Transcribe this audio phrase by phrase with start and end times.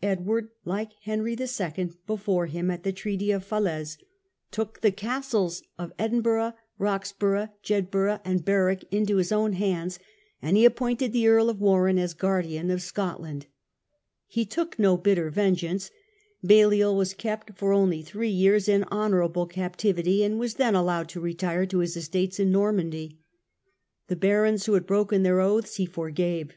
[0.00, 1.90] Edward, like Henry II.
[2.06, 3.98] before him at the Treaty of Falaise,
[4.52, 9.16] took the castles of EDWARD AND THE CHURCH 93 EdinbuFgh, Roxburgh, Jedburgh, and Berwick into
[9.16, 9.98] his own hands;
[10.40, 13.46] and he appointed the Earl of Warenne as guardian of Scotland.
[14.28, 15.90] He took no bitter vengeance.
[16.44, 21.08] Balliol was kept for only three years in honourable cap tivity, and was then allowed
[21.08, 23.18] to retire to his estates in Normandy.
[24.06, 26.52] The barons who had broken their oaths he forgave.